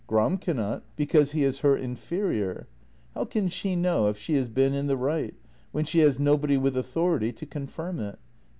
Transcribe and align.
Gram 0.07 0.39
cannot, 0.39 0.83
because 0.95 1.33
he 1.33 1.43
is 1.43 1.59
her 1.59 1.77
inferior. 1.77 2.67
How 3.13 3.23
can 3.25 3.49
she 3.49 3.75
know 3.75 4.07
if 4.07 4.17
she 4.17 4.33
has 4.33 4.49
been 4.49 4.73
in 4.73 4.87
the 4.87 4.97
right, 4.97 5.35
when 5.71 5.85
she 5.85 5.99
has 5.99 6.19
nobody 6.19 6.57
with 6.57 6.75
authority 6.75 7.31
to 7.33 7.45
confirm 7.45 7.99
it? 7.99 8.17